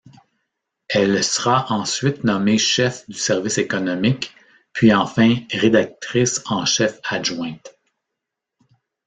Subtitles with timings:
[0.87, 4.33] Elle sera ensuite nommée chef du service économique
[4.73, 7.75] puis enfin rédactrice en chef adjointe.